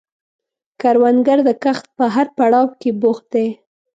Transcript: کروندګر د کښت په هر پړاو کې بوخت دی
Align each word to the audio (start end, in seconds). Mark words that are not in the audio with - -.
کروندګر 0.81 1.39
د 1.47 1.49
کښت 1.63 1.85
په 1.97 2.05
هر 2.15 2.27
پړاو 2.37 2.67
کې 2.79 2.89
بوخت 3.01 3.25
دی 3.33 3.47